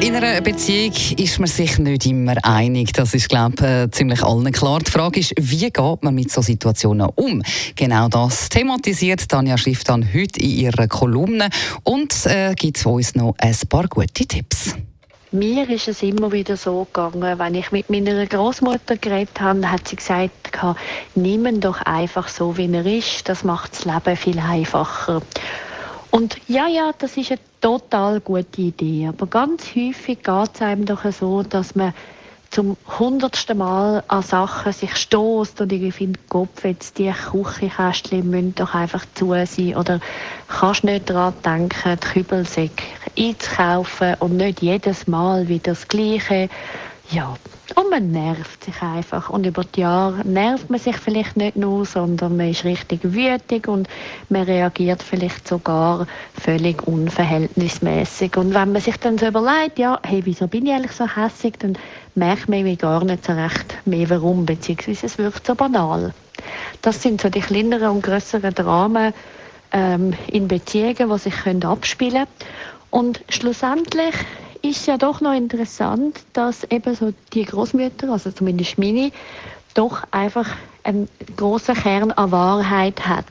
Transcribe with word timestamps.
in 0.00 0.14
einer 0.14 0.40
Beziehung 0.40 0.94
ist 1.18 1.38
man 1.38 1.48
sich 1.48 1.78
nicht 1.78 2.06
immer 2.06 2.34
einig. 2.42 2.92
Das 2.92 3.14
ist, 3.14 3.28
glaube 3.28 3.54
ich, 3.58 3.62
äh, 3.62 3.90
ziemlich 3.90 4.22
allen 4.22 4.50
klar. 4.52 4.78
Die 4.78 4.90
Frage 4.90 5.20
ist, 5.20 5.34
wie 5.38 5.70
geht 5.70 6.02
man 6.02 6.14
mit 6.14 6.30
solchen 6.30 6.52
Situationen 6.52 7.08
um? 7.16 7.42
Genau 7.74 8.08
das 8.08 8.48
thematisiert 8.48 9.28
Tanja 9.28 9.58
Schriftan 9.58 10.06
heute 10.14 10.40
in 10.40 10.50
ihrer 10.50 10.86
Kolumne 10.86 11.50
und 11.82 12.26
äh, 12.26 12.54
gibt 12.54 12.84
uns 12.86 13.14
noch 13.14 13.34
ein 13.38 13.56
paar 13.68 13.88
gute 13.88 14.26
Tipps. 14.26 14.74
Mir 15.32 15.68
ist 15.68 15.88
es 15.88 16.02
immer 16.02 16.32
wieder 16.32 16.56
so 16.56 16.86
gegangen, 16.92 17.38
wenn 17.38 17.54
ich 17.54 17.70
mit 17.70 17.88
meiner 17.88 18.26
Großmutter 18.26 18.96
geredet 18.96 19.40
habe, 19.40 19.70
hat 19.70 19.86
sie 19.86 19.96
gesagt, 19.96 20.50
nimm 21.14 21.46
ihn 21.46 21.60
doch 21.60 21.80
einfach 21.82 22.28
so, 22.28 22.56
wie 22.56 22.72
er 22.72 22.86
ist. 22.86 23.28
Das 23.28 23.44
macht 23.44 23.72
das 23.72 23.84
Leben 23.84 24.16
viel 24.16 24.38
einfacher. 24.38 25.22
Und 26.10 26.36
ja, 26.48 26.66
ja, 26.66 26.90
das 26.98 27.16
ist 27.16 27.30
eine 27.30 27.40
total 27.60 28.20
gute 28.20 28.60
Idee. 28.60 29.06
Aber 29.08 29.26
ganz 29.26 29.74
häufig 29.76 30.22
geht 30.22 30.50
es 30.54 30.62
einem 30.62 30.84
doch 30.84 31.10
so, 31.12 31.42
dass 31.42 31.74
man 31.74 31.94
zum 32.50 32.76
hundertsten 32.98 33.58
Mal 33.58 34.02
an 34.08 34.22
Sachen 34.22 34.72
sich 34.72 34.96
stoßt 34.96 35.60
und 35.60 35.72
irgendwie 35.72 35.92
findet, 35.92 36.28
Kopf, 36.28 36.64
jetzt 36.64 36.98
die 36.98 37.12
Küchenkästchen 37.12 38.28
müssen 38.28 38.56
doch 38.56 38.74
einfach 38.74 39.06
zu 39.14 39.30
sein 39.30 39.76
oder 39.76 40.00
kannst 40.48 40.82
nicht 40.82 41.08
daran 41.08 41.34
denken, 41.44 41.96
die 42.02 42.06
Kübelsäcke 42.08 42.82
einzukaufen 43.16 44.16
und 44.18 44.36
nicht 44.36 44.62
jedes 44.62 45.06
Mal 45.06 45.46
wieder 45.46 45.72
das 45.74 45.86
Gleiche. 45.86 46.48
Ja, 47.12 47.34
und 47.74 47.90
man 47.90 48.12
nervt 48.12 48.62
sich 48.62 48.82
einfach. 48.82 49.30
Und 49.30 49.44
über 49.44 49.64
die 49.64 49.80
Jahre 49.80 50.24
nervt 50.24 50.70
man 50.70 50.78
sich 50.78 50.96
vielleicht 50.96 51.36
nicht 51.36 51.56
nur, 51.56 51.84
sondern 51.84 52.36
man 52.36 52.50
ist 52.50 52.62
richtig 52.62 53.00
wütig 53.02 53.66
und 53.66 53.88
man 54.28 54.42
reagiert 54.42 55.02
vielleicht 55.02 55.48
sogar 55.48 56.06
völlig 56.40 56.86
unverhältnismäßig. 56.86 58.36
Und 58.36 58.54
wenn 58.54 58.70
man 58.70 58.80
sich 58.80 58.96
dann 58.98 59.18
so 59.18 59.26
überlegt, 59.26 59.80
ja, 59.80 59.98
hey, 60.04 60.20
wieso 60.24 60.46
bin 60.46 60.66
ich 60.66 60.72
eigentlich 60.72 60.92
so 60.92 61.04
hässig, 61.04 61.58
dann 61.58 61.76
merkt 62.14 62.48
man 62.48 62.60
irgendwie 62.60 62.76
gar 62.76 63.04
nicht 63.04 63.24
so 63.24 63.32
recht 63.32 63.76
mehr 63.86 64.08
warum, 64.08 64.46
beziehungsweise 64.46 65.06
es 65.06 65.18
wirkt 65.18 65.44
so 65.44 65.56
banal. 65.56 66.14
Das 66.82 67.02
sind 67.02 67.20
so 67.20 67.28
die 67.28 67.40
kleineren 67.40 67.88
und 67.88 68.02
größeren 68.02 68.54
Dramen 68.54 69.12
ähm, 69.72 70.12
in 70.28 70.46
Beziehungen, 70.46 71.10
die 71.10 71.18
sich 71.18 71.34
können 71.34 71.64
abspielen 71.64 72.26
können. 72.26 72.50
Und 72.90 73.20
schlussendlich 73.28 74.14
ist 74.62 74.86
ja 74.86 74.96
doch 74.96 75.20
noch 75.20 75.34
interessant, 75.34 76.20
dass 76.32 76.64
eben 76.64 76.94
so 76.94 77.12
die 77.32 77.44
Großmütter, 77.44 78.10
also 78.10 78.30
zumindest 78.30 78.78
meine, 78.78 79.10
doch 79.74 80.02
einfach 80.10 80.48
einen 80.82 81.08
großen 81.36 81.74
Kern 81.74 82.12
an 82.12 82.32
Wahrheit 82.32 83.06
hat. 83.06 83.24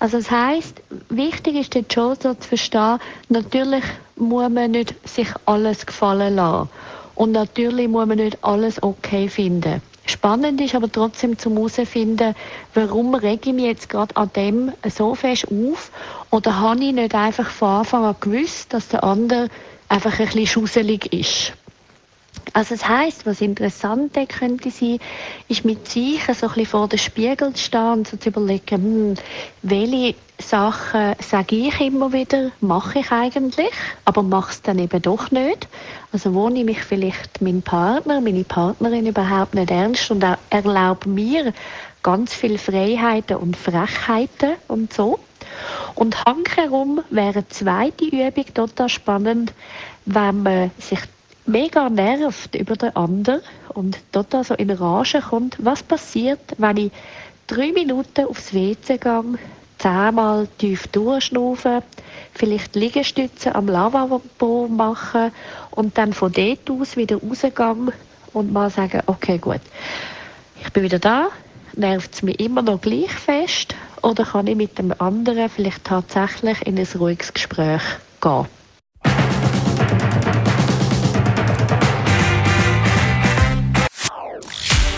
Also 0.00 0.18
das 0.18 0.30
heißt, 0.30 0.82
wichtig 1.08 1.56
ist 1.56 1.74
jetzt 1.74 1.92
schon 1.92 2.16
so 2.20 2.34
zu 2.34 2.48
verstehen, 2.48 2.98
natürlich 3.28 3.84
muss 4.16 4.48
man 4.48 4.70
nicht 4.70 4.94
sich 5.08 5.28
alles 5.46 5.86
gefallen 5.86 6.36
lassen. 6.36 6.68
Und 7.14 7.32
natürlich 7.32 7.88
muss 7.88 8.06
man 8.06 8.18
nicht 8.18 8.38
alles 8.42 8.82
okay 8.82 9.28
finden. 9.28 9.82
Spannend 10.06 10.60
ist 10.60 10.74
aber 10.74 10.90
trotzdem 10.90 11.36
zu 11.36 11.50
herausfinden, 11.50 12.34
warum 12.72 13.14
rege 13.14 13.50
ich 13.50 13.54
mich 13.54 13.66
jetzt 13.66 13.88
gerade 13.90 14.16
an 14.16 14.30
dem 14.34 14.72
so 14.88 15.14
fest 15.14 15.46
auf 15.50 15.90
oder 16.30 16.58
habe 16.60 16.82
ich 16.82 16.94
nicht 16.94 17.14
einfach 17.14 17.50
von 17.50 17.68
Anfang 17.68 18.04
an 18.04 18.16
gewusst, 18.18 18.72
dass 18.72 18.88
der 18.88 19.04
andere 19.04 19.48
einfach 19.88 20.18
ein 20.18 20.26
bisschen 20.26 20.46
schusselig 20.46 21.12
ist. 21.12 21.52
Also 22.52 22.74
das 22.74 22.88
heißt, 22.88 23.26
was 23.26 23.40
interessant 23.40 24.16
könnte 24.28 24.70
sein, 24.70 24.98
ist 25.48 25.64
mit 25.64 25.86
sich 25.88 26.22
so 26.24 26.32
ein 26.32 26.34
bisschen 26.34 26.66
vor 26.66 26.88
dem 26.88 26.98
Spiegel 26.98 27.52
zu 27.52 27.62
stehen 27.62 27.92
und 27.92 28.08
so 28.08 28.16
zu 28.16 28.30
überlegen, 28.30 28.64
hm, 28.82 29.14
welche 29.62 30.14
Sachen 30.40 31.14
sage 31.20 31.56
ich 31.56 31.80
immer 31.80 32.12
wieder, 32.12 32.50
mache 32.60 33.00
ich 33.00 33.10
eigentlich, 33.10 33.70
aber 34.04 34.22
mache 34.22 34.52
es 34.52 34.62
dann 34.62 34.78
eben 34.78 35.02
doch 35.02 35.30
nicht. 35.30 35.68
Also 36.12 36.32
wo 36.32 36.48
nehme 36.48 36.70
ich 36.70 36.82
vielleicht 36.82 37.42
meinen 37.42 37.62
Partner, 37.62 38.20
meine 38.20 38.44
Partnerin 38.44 39.06
überhaupt 39.06 39.54
nicht 39.54 39.70
ernst 39.70 40.10
und 40.10 40.24
erlaube 40.50 41.08
mir 41.08 41.52
ganz 42.02 42.32
viele 42.32 42.58
Freiheiten 42.58 43.36
und 43.36 43.56
Frechheiten 43.56 44.54
und 44.68 44.92
so. 44.92 45.18
Und 45.94 46.24
hankerum 46.24 47.00
wäre 47.10 47.34
eine 47.34 47.48
zweite 47.48 48.04
Übung 48.04 48.44
total 48.54 48.88
spannend, 48.88 49.52
wenn 50.06 50.42
man 50.42 50.70
sich 50.78 51.00
mega 51.46 51.88
nervt 51.88 52.54
über 52.54 52.76
den 52.76 52.94
anderen 52.94 53.40
und 53.74 53.98
total 54.12 54.44
so 54.44 54.54
in 54.54 54.70
Rage 54.70 55.20
kommt. 55.20 55.56
Was 55.58 55.82
passiert, 55.82 56.40
wenn 56.58 56.76
ich 56.76 56.92
drei 57.46 57.72
Minuten 57.72 58.26
aufs 58.26 58.52
WC 58.52 58.98
gehe, 58.98 59.24
zehnmal 59.78 60.46
tief 60.58 60.86
durchschnaufen, 60.88 61.82
vielleicht 62.34 62.74
Liegestütze 62.76 63.54
am 63.54 63.68
Lavabo 63.68 64.68
machen 64.68 65.32
und 65.70 65.96
dann 65.96 66.12
von 66.12 66.32
dort 66.32 66.70
aus 66.70 66.96
wieder 66.96 67.16
rausgehen 67.16 67.92
und 68.32 68.52
mal 68.52 68.70
sagen, 68.70 69.02
okay, 69.06 69.38
gut, 69.38 69.60
ich 70.60 70.72
bin 70.72 70.82
wieder 70.82 70.98
da, 70.98 71.28
nervt 71.74 72.14
es 72.14 72.22
mich 72.22 72.38
immer 72.40 72.62
noch 72.62 72.80
gleich 72.80 73.12
fest 73.12 73.74
oder 74.02 74.24
kann 74.24 74.46
ich 74.46 74.56
mit 74.56 74.78
dem 74.78 74.92
anderen 74.98 75.48
vielleicht 75.48 75.84
tatsächlich 75.84 76.66
in 76.66 76.78
ein 76.78 76.86
ruhiges 76.98 77.32
Gespräch 77.32 77.82
gehen? 78.20 78.46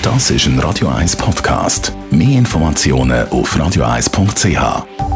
Das 0.03 0.31
ist 0.31 0.47
ein 0.47 0.59
Radio 0.59 0.89
1 0.89 1.17
Podcast. 1.17 1.93
Mehr 2.11 2.39
Informationen 2.39 3.29
auf 3.29 3.55
radio1.ch. 3.57 5.10